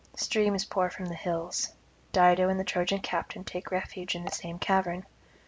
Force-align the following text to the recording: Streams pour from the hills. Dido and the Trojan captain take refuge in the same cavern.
Streams 0.15 0.65
pour 0.65 0.89
from 0.89 1.05
the 1.05 1.13
hills. 1.13 1.73
Dido 2.11 2.49
and 2.49 2.59
the 2.59 2.63
Trojan 2.63 3.01
captain 3.01 3.43
take 3.43 3.69
refuge 3.69 4.15
in 4.15 4.25
the 4.25 4.31
same 4.31 4.57
cavern. 4.57 5.05